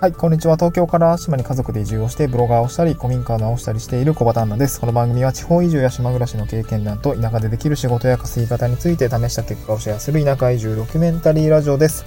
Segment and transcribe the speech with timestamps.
[0.00, 0.56] はい、こんにちは。
[0.56, 4.80] 東京から島に家族で移住をして、ブロガーをしたり、古民家を直したりしている小畑アンナです。
[4.80, 12.06] この番組は地方移住や島暮らしの経験談と田舎でできる仕事や稼ぎ方について試した結果をシェアする田舎移住ドキュメンタリーラジオです。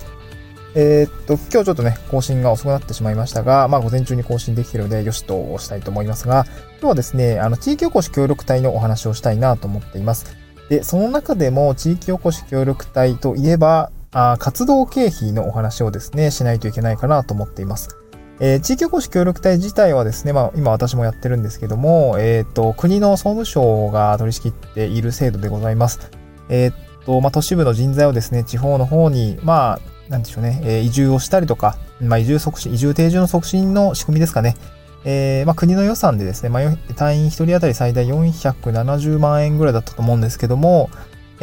[0.73, 6.48] えー、っと、今日ちょっとね、更新が遅くなってしまいましたが、まあ午前中に更新できているので、よしとしたいと思いますが、
[6.80, 10.35] 今日はですね、あの、地域おこし協力隊のお話をしたいなと思っています。
[10.67, 17.98] で、その中でも地域おこし協力隊といえば、活動経費のお話をですね、しないといけないかなと思っています。
[18.40, 26.12] えー、地域おこし協力隊自体はですね、まあ、今私もやってるんですけども、えっ、ー、と、国の総務省が取り仕切っている制度でございます。
[26.49, 34.57] えっ、ー、と、まあ、都市部の人材をですね、地方の方に、まあ、なんでしょうね、え移住をしたりとか、まあ、移住促進、移住定住の促進の仕組みですかね。
[35.05, 40.90] え、まあ、国の予算でですね、まあ、隊員1人当たり最大470万円ぐらいだったと思うんですけども、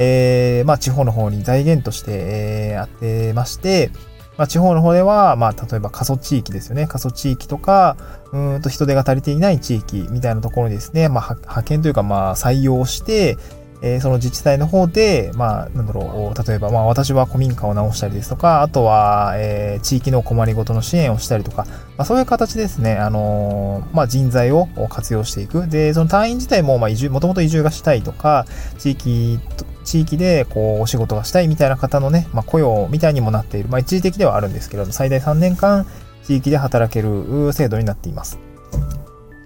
[0.03, 3.91] えー、まあ、地方の方に財源として、えー、当てまして、
[4.39, 6.87] まあ、地方の方では、まあ、例えば過疎地域ですよね。
[6.87, 7.99] 過疎地域とか、
[8.33, 13.37] うんと人手が足りていない地域みたいなところにですね、まあ、派遣というか、まあ、採用して、
[13.83, 21.67] えー、その自治体の方で、まあ、なんだろう、例えば、まあ、私は古民家を直したりですとか、あとは、えー、地域の困りごとの支援をしたりとか、
[21.97, 25.67] まあ、そういう形ですね、あのー、まあ、人材を活用していく。
[25.67, 28.47] で、その隊員自体も、まあ、移住、もともと移住がしたいとか、
[28.79, 29.41] 地域
[29.85, 35.87] 地域でこうお仕事がしたいみたいな方のね、まあ、雇用みたいにもなっている、まあ、一時的ではあるんですけれども、最大3年間
[36.25, 38.39] 地域で働ける制度になっています。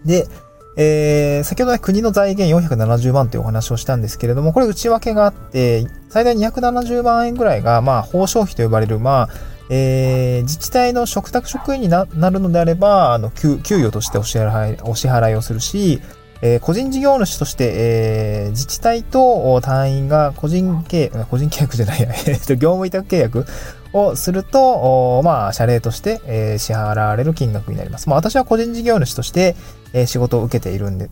[0.05, 0.27] で、
[0.77, 9.29] えー、先ほどね、国の財源470万というお話をしたんですけれども、これ内訳があって、最大270万円ぐらいが、まあ、報奨費と呼ばれる、まあ、
[9.71, 16.01] えー、自治体の嘱託職員になるのであれば、あの給、給与としてお支払い、お支払いをするし、
[16.47, 23.47] えー、個人事業主として、えー、自治体と隊員が個人契約、個人契約じゃない、 えっと、業務委託契約
[23.95, 28.11] をすると、まあ、謝礼として、えー、支払われる金額になります。
[28.11, 29.57] まあ、私は個人事業主として、
[29.95, 31.09] えー、仕事を受けているんで、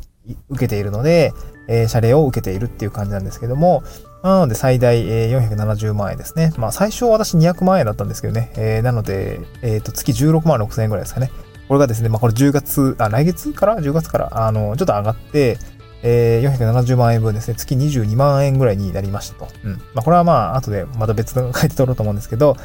[0.51, 1.33] 受けているので、
[1.67, 3.83] えー、謝礼を受けているっていう感じなんですけども、
[4.23, 6.53] なので最大、えー、470万円ですね。
[6.59, 8.53] まあ最初私200万円だったんですけどね。
[8.57, 11.31] えー、なので、えっ、ー、と月16万6千円ぐらいですかね。
[11.73, 15.57] これがですね、まあこれ10月、あ、来月から ?10 月から、あの、ちょっと上がって、
[16.03, 19.49] えー、470万円分ですね、月22万円ぐらいになりましたと。
[19.65, 19.73] うん。
[19.95, 22.59] まあこれはまあ後でまた別の書いて取ろうと思うんですけど、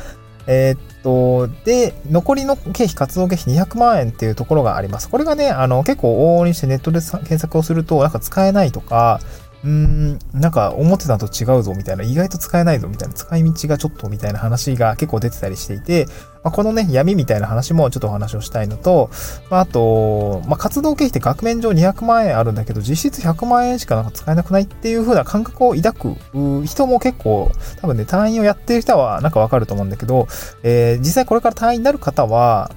[0.45, 5.07] えー、っと、で、残りの経費、活動経費200万円っていうところがあります。
[5.07, 9.22] これがね、あの、結構往々にしてネットで検索をすると、なんか使えないとか、
[9.63, 16.06] うーん、なんか思ってたと違うぞみたいな、意外と使えないぞみたいな、使い道がちょっとみたいな話が結構出てたりしていて、
[16.44, 19.09] まあ、このね、闇みたいな話もちょっとお話をしたいのと、
[19.50, 27.51] まあ、あと、まあ、活動経費って額面上200万円あるんだけど、実質100万円しかなんか使えなくないっていう風な感覚を抱く人も結構、
[27.81, 30.28] 多分ね、単位をやってる人はなんかわかると思うんだけど、
[30.63, 32.72] えー、実際これから単位になる方は、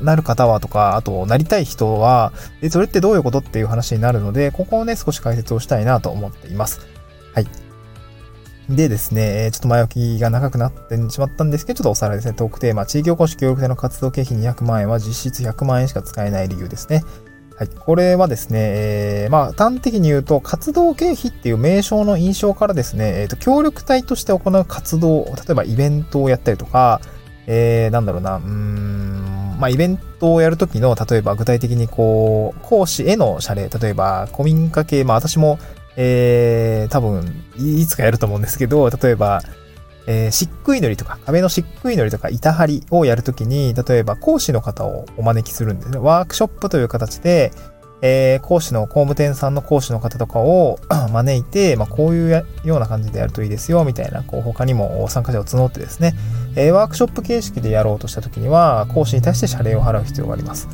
[0.00, 6.80] な、る方はとか、あと、なりたい人は、え、それってどういうことっていう話になるので、ここをね、少し解説をしたいなと思っています。
[7.34, 7.46] はい。
[8.68, 12.34] でですね、ちょっと前置きが長くなってしまったんですけど、ちょっとおさらいですね。
[12.34, 17.02] トークテーマ、地域おこし協力隊の活動経費200万円は実質100万円しか使えない理由ですね。
[17.56, 17.68] はい。
[17.68, 27.00] これはですね、えー、まあ、端的に言うと、活動経費っていう名称の印象からですね、えっ、ー、と、協力隊として行う活動、例えばイベントをやったりとか、
[27.46, 29.21] えー、なんだろうな、うーん、
[29.62, 35.60] まあ、イベントをやるときの、例えば具体的にこう、講師への謝礼、例えば古民家系、まあ私も、
[35.96, 39.40] えー、多分、いつかやると思うんですけど、例えば、
[40.08, 45.98] えー、漆喰塗りとか、壁の漆喰塗りとか、板張りをやるときに、例えば講師の方をお招きするんですね。
[45.98, 47.52] ワークショップという形で、
[48.04, 50.80] えー、講師の、工務店さんの講師の方とかを
[51.12, 56.14] 招いて、まあ、こういうような感じでやるといいですよ、みたいな、こう、他にも参加者を募ってですね、
[56.56, 60.68] えー、ワークショップ形式でやろうとした時には、講師に対して謝礼を払う必要があります。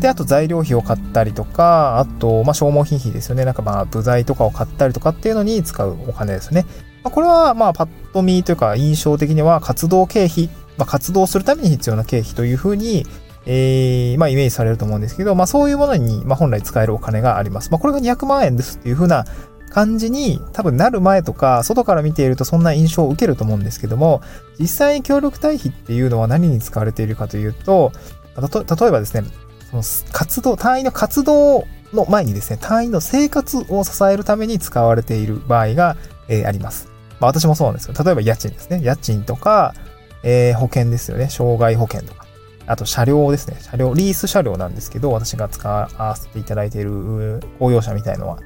[0.00, 3.44] で、あと材料費を買ったりとか、あと、まあ、消耗品費ですよね。
[3.44, 6.66] なんかまあ、部材とかを買ったりとかっていうのに使うお金ですね。
[7.04, 13.06] まあ、これは、まあ、パッと見というか、印象的には活動経費、まあ、活動するために必要な経費というふうに、
[13.46, 17.70] えー、まあ、イメージされると思うんですけど、まあ、そういうものに、まあ、本来使えるお金があります。
[17.70, 19.24] まあ、これが200万円ですっていう風な
[19.70, 24.22] 感じに多分なる前とか、外から見ているとそんな印象を受けると思うんですけども、
[24.58, 27.92] 実際に協力対比っていうのは何に使われているかというと、
[28.36, 29.24] 例えばですね、
[29.70, 29.82] その
[30.12, 35.96] 活動、単位の活動の前にですね、単位の生活を支えるために使われている場合が、
[36.28, 36.88] えー、あります。
[37.20, 37.94] まあ、私もそうなんですよ。
[38.02, 38.80] 例えば家賃ですね。
[38.82, 39.74] 家賃とか、
[40.22, 41.28] えー、保険ですよね。
[41.28, 42.23] 障害保険とか。
[42.66, 43.56] あと車両ですね。
[43.60, 48.38] 車両、リース車両なんですけど、私が使わせていただいている公用車みたいのは、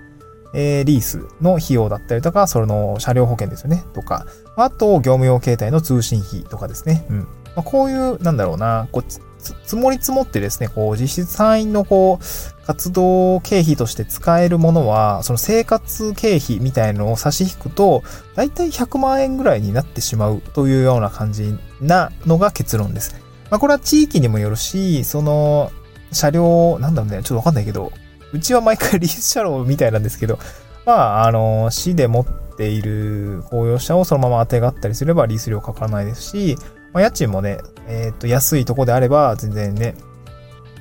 [0.54, 3.84] えー、リースの費用だったりとか、それの車両保険ですよね。
[3.94, 4.26] とか、
[4.56, 7.04] あと、業務用携帯の通信費とかですね。
[7.10, 7.18] うん。
[7.18, 7.26] ま
[7.58, 18.02] あ、こういう、なんだろうな、こう、積もり積もってですね、こう、実質単位のこう、活動経費として使えるものは、その生活経費みたいのを差し引くと、
[18.34, 23.20] だいたい100万円ぐらいになってしまうというような感じなのが結論ですね。
[23.50, 25.70] まあ、これは地域にもよるし、その、
[26.12, 27.92] 車両、なんだろうね、ちょっとわかんないけど、
[28.32, 30.38] うちは毎回リース車両みたいなんですけど、
[30.84, 36.56] まあ、あの、市で持っている公用車をそのまま当てがったりすればリース料かからないですし、
[36.92, 39.94] まあ、家賃もね、えっ、と、安いとこであれば全然ね、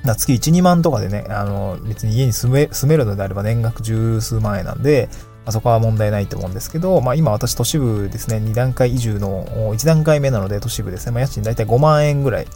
[0.04, 5.08] 月1、2万とかでね、あの、別に家に住め、住めるのであれば年額十数万円なんで、
[5.48, 12.46] あ、そこは問題ないと思うんですけど、まあ今私都市部ですね、2段階移住の1段階目なので都市部ですね、まあ家賃だいたい5万円ぐらい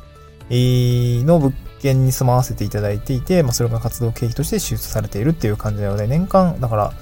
[0.51, 6.93] の物件に住まわせていただいていて、まあそれが活動経費として支出されているっていう感じなので、年間、だから、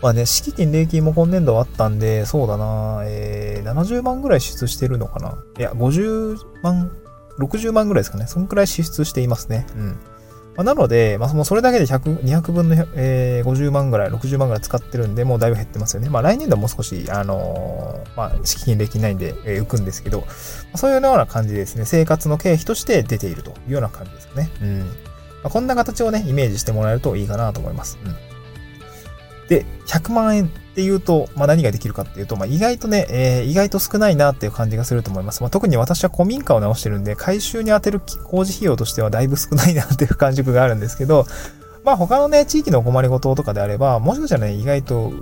[0.00, 5.38] まあね、敷金、礼金も今年度あったんで、そうだな、えー、70万ぐらい支出してるのかな。
[5.58, 6.92] いや、50万、
[7.38, 8.26] 60万ぐらいですかね。
[8.26, 9.66] そんくらい支出していますね。
[9.74, 9.98] うん。
[10.56, 16.08] まあ、なので、まあ、もうそれだけで100、200分の、えー、50万ぐらい、60万ぐらい使ってるんで、もうだいぶ減ってますよね。
[16.08, 20.26] まあ来年度はもう少し、あのー、まあ、資金、できないんで、えー、浮くんですけど、ま
[20.74, 24.50] あ、そういうような感じですね、生活の経費として出ているというような感じですかね。
[24.62, 24.78] うん。
[24.80, 24.86] ま
[25.44, 27.98] あ、こんな形をね、イメージしてもらえるといいかなと思います。
[28.04, 28.25] うん。
[29.48, 35.42] で、100万円っていうと、まあ、何ができるかっていうと、まあ、意外とね、えー、意外と少ないなっていう感じがすると思います。
[35.42, 41.26] まあ、特に私は古民家を直してるんで、改修に充てる工事費用としてはだいぶ少ないなっていう感触があるんですけど、
[41.84, 45.12] まあ、他のね、地域のお困りごととかであれば、もしかしたらね、意外と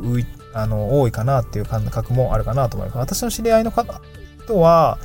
[0.55, 2.99] あの、多いかなっていう感覚もあるかなと思います。
[2.99, 4.01] 私の知り合いの方
[4.47, 4.99] とは、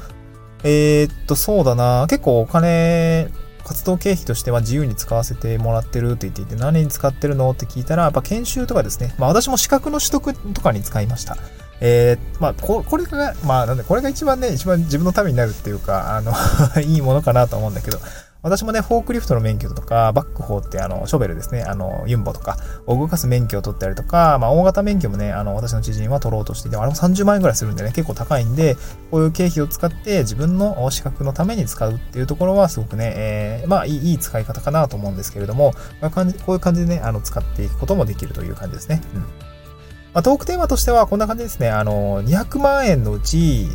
[0.63, 3.27] えー、っと、そうだな、結構お金、
[3.69, 7.51] 活動経費としては自由に使わせてもらってるって言っていて、何に使ってるの？
[7.51, 9.13] って聞いたら、やっぱ研修とかですね。
[9.19, 11.37] まあ私も資格の取得とかに使いました。
[11.79, 16.33] えー、まあこ、これが、まあなんで、これが一番ね、一番自分のためになるっていうか、あの
[16.81, 17.99] いいものかなと思うんだけど、
[18.41, 22.55] 私もね、フォークリフトの免許とか、バックホーってあの、ショベルですね、あの、ユンボとか
[22.85, 28.77] を動かす免許を取ったりとか、まあ、大型免許もね、あの、私の知人は取ろうとしていて、あれも30万円ぐらいするんでね、結構高いんで、
[29.11, 39.01] こういう経費を使って自分の資格のために使うっていうところはすごくね、えー、まあ、いい、いい使い方かなと思うんですけれども、まあ、こういう感じでね、あの、使っていくこともできるという感じですね。
[39.15, 39.21] うん。
[39.21, 39.27] ま
[40.13, 41.69] あ、トークテーマとしてはこんな感じですね。
[41.69, 43.67] あの、200万円のうち、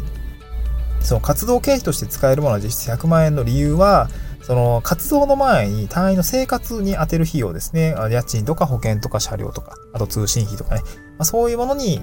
[1.00, 4.08] その活動経費として使えるものは実質100万円の理由は、
[4.46, 7.94] その活動の前に単位の生活に充てる費用ですね。
[8.10, 10.82] 家賃とか保険とか車両とか、あと通信費とかね。
[11.16, 11.94] まあ、そういうものに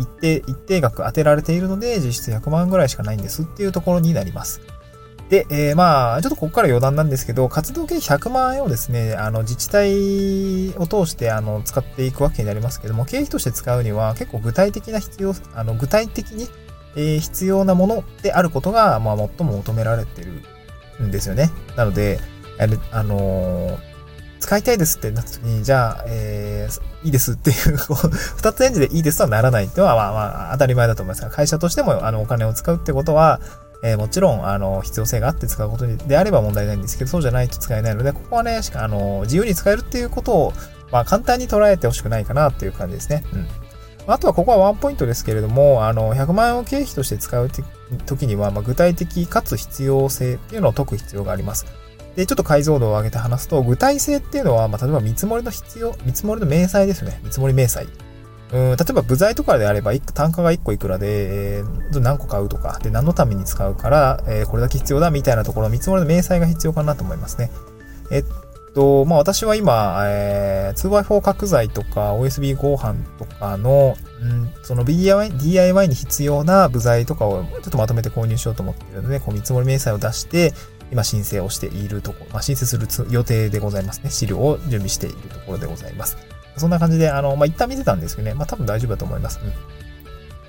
[0.00, 4.60] 一定、一定額当てられているので、実質100万ぐらいしかないんですっていうところになります。
[5.28, 16.46] で、えー、まあ、ちょっとここから余談なんですけど、活動経費100万円をですね、あの、自治体を通して、あの、使っていくわけになりますけども、経費として使うには結構具体的な必要、あの、具体的に、
[16.94, 20.44] えー、必要なものであることが、まあ、最も求められている
[21.02, 21.50] んですよね。
[21.76, 22.20] なので、
[22.92, 23.78] あの、
[24.40, 27.76] 使いたいですってなった時に、じゃあ、えー、いいですっていう、
[28.36, 33.40] 二つ返事でいいですとはならないっていうのは、まあまあ、当たり前だと思いますが、会社としても、あの、お金を使うってことは、
[33.82, 40.52] えー、もちろん、あの、必要性があって使うことであれば問題ないんですけど、そうじゃないと使えないので、ここはね、しか、あの、自由に使えるっていうことを、
[40.90, 43.24] まあ、簡単に捉えてほしくないかなっていう感じですね。
[43.32, 43.46] うん。
[44.06, 47.50] あとはここはワンポイントですけれども、あの、100万円を経費として使う
[48.06, 51.66] 時には、まあ、具体的かつ必要性っていうのを解く必要があります。
[52.14, 57.20] で、ちょっと解像度を上げて話すと、具体性っていうのは、まあ、例えば見積もりの必要、見積もりの明細ですね。
[57.24, 57.86] 見積もり明細。
[58.52, 67.50] うん、例えば部材とかであれば、単価が1個いくらで、えー、何個買うとか、で、何のために使うから、えー、これだけ必要だみたいなところ、見積もりの明細が必要かなと思いますね。
[68.12, 68.24] えっ
[68.76, 80.52] と、まあ私は今、えー、2x4 角材とか OSB 合板とかの、うん、その DIY, DIY に必要な部材とかをちょっとまとめて購入しようと思っているので、こう見積もり明細を出して、
[80.92, 84.10] 今申請をしているところ、まあ、申請する予定でございますね。
[84.10, 86.18] 資料を準備しているところでございます。
[86.58, 89.40] そんな感じで、あの、まあ、一旦見てたんですけどね、まあ、多分大丈夫だと思います。
[89.42, 89.52] うん。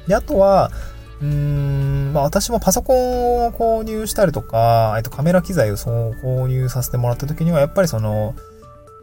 [0.08, 0.72] で、あとは、
[1.22, 8.36] うーん、まあ私もパソコンを購入したりとか、えっとカメラ機材をそう購入させてもらった時には、やっぱりその、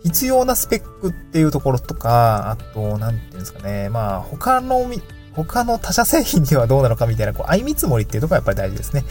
[0.05, 4.87] 必要なスペックっていうところとか、あと、なんていうんですかね、まあ他の、
[5.33, 9.05] 他の他社製品にはどうなのかみたいな、こう、相見積もりっていうところがやっぱり大事ですね。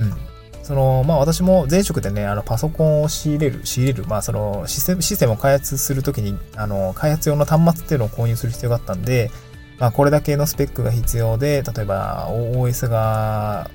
[0.00, 0.14] うん。
[0.62, 9.30] その、まあ私も前職でね、あの、パソコンを仕入れる、仕入れる、まあそのシステム、システムを開発するときに、あの、開発用の端末っていうのを購入する必要があったんで、
[9.78, 13.70] まあ、これだけのスペックが必要で、例えば OS が、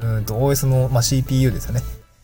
[0.00, 1.82] うんと OS の、まあ、CPU ですよね。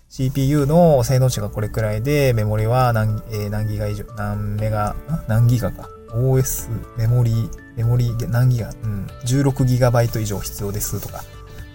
[0.09, 4.95] CPU の性能値がこれくらいで、メモリは何、えー、何ギガ以上、何メガ、
[5.27, 5.89] 何ギガか。
[6.15, 6.69] OS、
[6.99, 11.25] メモリ、メモリ、何ギガ、うん、16ギガバイト以上必要ですとか。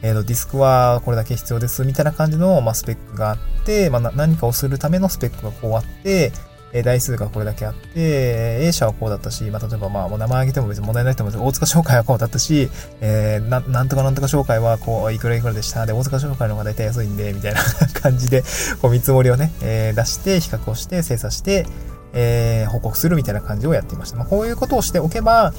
[0.03, 6.31] えっ、と、ディスクはこれだけ必要です、みたいな感じの、まあ、スペックがあって、まあ、何かをするためのスペックがこうあって、
[6.73, 12.69] え台数がこれだけあって、A 社はこうだったし、まあ、例えばまあ、もう名前挙げても別に問題ないと思うんですけど大塚商会はこうだったし、
[13.01, 15.85] えー、ななんとかなんとか商会はこう、いくらいくらでした。
[15.85, 17.61] で、大塚商会の方が大体安いんで、みたいな
[18.01, 18.43] 感じで、
[18.81, 21.65] こう見積もりをね、えー、出して、比較をして、精査して、
[22.13, 24.17] えー、報告するみたいな感じをやっていました。
[24.17, 25.53] まあ、こういうことをしておけば、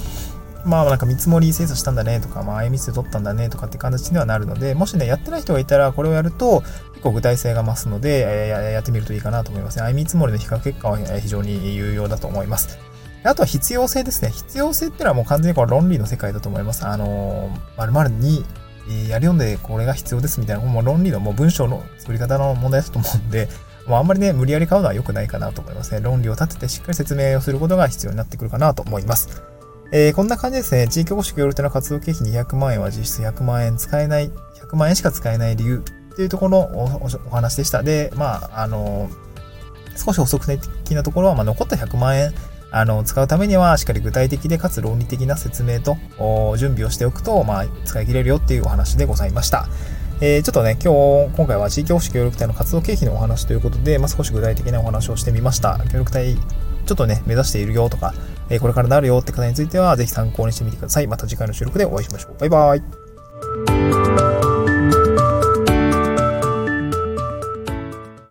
[0.68, 6.60] まあなんか見積もり精査したんだねとか、まあ IMS で取ったんだねとかって形にはなるので、もしね、やってない人がいたらこれをやると
[6.92, 9.92] 結構具体性が増すので、えー、やってみるといいかなと思いますね。
[9.92, 12.78] 見積もりの比較結果は非常に有用だと思います。
[13.24, 14.30] あとは必要性ですね。
[14.30, 16.86] 必要性っていうのはもう完全にこの論理の世界だと思います。
[16.86, 18.44] あのー、〇〇に
[19.08, 23.48] やり読んでこれが必要ですみたいな、もう論理のもう文章の作り方の問題だと思うんで、
[23.86, 26.00] もうあんまりね、無理やり買うのは良くないかなと思いますね。
[26.00, 29.42] 論理を立ててしっかり説明をすることが必要になってくるかなと思います。
[29.90, 30.86] えー、こんな感じですね。
[30.86, 34.30] 地域保守協力隊の活動経費200万円は実質100万円使えない、
[34.60, 36.94] 100万円しか使えない理由っていうところの
[37.26, 37.82] お話でした。
[37.82, 39.08] で、まあ、あの
[39.96, 42.34] 少し補足的なところは、まあ、残った100万円、
[42.70, 45.96] あの、使うためには、しっかり具体的でかつ論理的な説明と、
[46.58, 49.68] 準備をしておくと、まあ、使い切れるよっていうお話でございました。
[50.20, 50.92] えー、ちょっとね、今
[51.30, 55.78] 日、今回は地域保守協力隊の活動経費のお話ということで、まあ、少し具体的なお話をしてみました。
[55.90, 58.12] 協力隊、ちょっとね、目指しているよとか、
[58.50, 61.06] え、これからなるよって方については、ぜひ参考にしてみてください。
[61.06, 62.38] また次回の収録でお会いしましょう。
[62.38, 63.07] バイバイ。